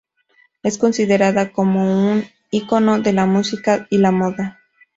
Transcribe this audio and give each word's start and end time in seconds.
Es 0.63 0.79
considerada 0.79 1.51
como 1.51 2.11
un 2.11 2.25
icono 2.49 2.99
de 3.01 3.13
la 3.13 3.27
música 3.27 3.85
y 3.91 3.99
la 3.99 4.09
moda. 4.09 4.59